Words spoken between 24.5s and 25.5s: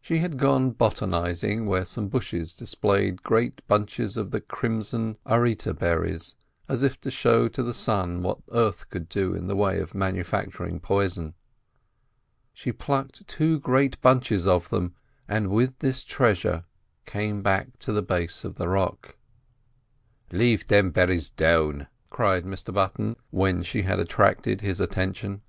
his attention.